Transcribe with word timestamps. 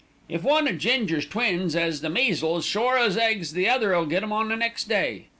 "If 0.27 0.41
one 0.41 0.67
o' 0.67 0.71
Ginger's 0.71 1.27
twins 1.27 1.75
'as 1.75 2.01
the 2.01 2.09
measles, 2.09 2.65
sure 2.65 2.97
as 2.97 3.17
eggs 3.19 3.53
the 3.53 3.69
other'll 3.69 4.07
get 4.07 4.23
'em 4.23 4.29
the 4.29 4.55
next 4.55 4.89
day. 4.89 5.25